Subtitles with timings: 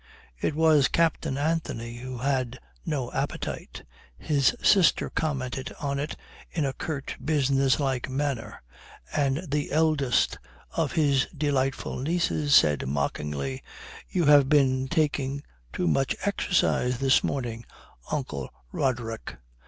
[0.41, 3.83] It was Captain Anthony who had no appetite.
[4.17, 6.15] His sister commented on it
[6.49, 8.63] in a curt, businesslike manner,
[9.13, 10.39] and the eldest
[10.71, 13.61] of his delightful nieces said mockingly:
[14.09, 17.63] "You have been taking too much exercise this morning,
[18.11, 19.37] Uncle Roderick."